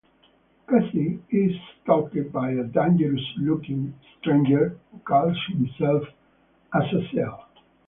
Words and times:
Cassie 0.67 1.19
is 1.29 1.51
stalked 1.83 2.17
by 2.31 2.53
a 2.53 2.63
"dangerous 2.63 3.21
looking" 3.37 3.93
stranger 4.17 4.79
who 4.91 4.97
calls 4.97 5.37
himself 5.49 6.05
Azazeal. 6.73 7.43